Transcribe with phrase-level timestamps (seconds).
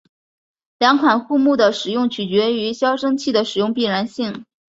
[0.79, 4.45] 两款护木的使用取决于消声器的使用必要性。